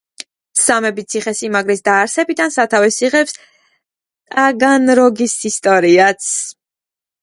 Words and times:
სამების 0.61 1.05
ციხესიმაგრის 1.13 1.85
დაარსებიდან 1.89 2.55
სათავეს 2.57 2.99
იღებს 3.11 3.39
ტაგანროგის 3.47 5.41
ისტორიაც. 5.55 6.37